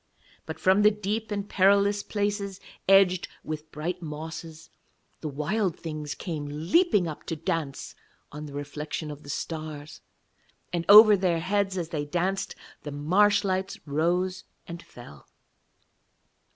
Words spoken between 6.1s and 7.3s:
came leaping up